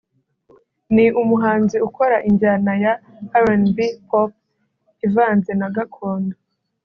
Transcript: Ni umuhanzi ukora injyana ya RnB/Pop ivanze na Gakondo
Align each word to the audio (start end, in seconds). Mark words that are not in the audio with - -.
Ni 0.93 1.05
umuhanzi 1.21 1.77
ukora 1.87 2.17
injyana 2.29 2.73
ya 2.83 2.93
RnB/Pop 3.45 4.31
ivanze 5.07 5.51
na 5.59 5.67
Gakondo 5.75 6.35